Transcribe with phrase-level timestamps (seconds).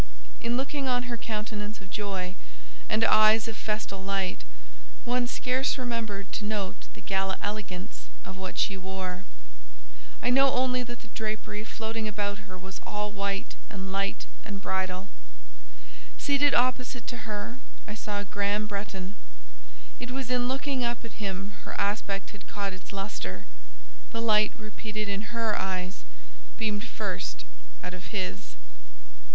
[0.41, 2.33] In looking on her countenance of joy,
[2.89, 4.43] and eyes of festal light,
[5.05, 9.25] one scarce remembered to note the gala elegance of what she wore;
[10.23, 14.59] I know only that the drapery floating about her was all white and light and
[14.59, 15.07] bridal;
[16.17, 19.13] seated opposite to her I saw Graham Bretton;
[19.99, 25.07] it was in looking up at him her aspect had caught its lustre—the light repeated
[25.07, 26.03] in her eyes
[26.57, 27.45] beamed first
[27.83, 28.55] out of his.